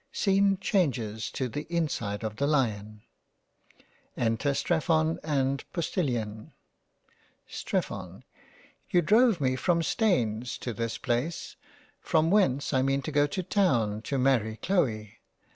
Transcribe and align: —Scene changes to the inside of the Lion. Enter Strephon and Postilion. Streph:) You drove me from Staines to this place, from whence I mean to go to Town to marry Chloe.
—Scene 0.11 0.57
changes 0.59 1.29
to 1.29 1.47
the 1.47 1.67
inside 1.71 2.23
of 2.23 2.37
the 2.37 2.47
Lion. 2.47 3.03
Enter 4.17 4.55
Strephon 4.55 5.19
and 5.23 5.63
Postilion. 5.73 6.53
Streph:) 7.47 7.91
You 8.89 9.03
drove 9.03 9.39
me 9.39 9.55
from 9.55 9.83
Staines 9.83 10.57
to 10.57 10.73
this 10.73 10.97
place, 10.97 11.55
from 11.99 12.31
whence 12.31 12.73
I 12.73 12.81
mean 12.81 13.03
to 13.03 13.11
go 13.11 13.27
to 13.27 13.43
Town 13.43 14.01
to 14.01 14.17
marry 14.17 14.57
Chloe. 14.57 15.19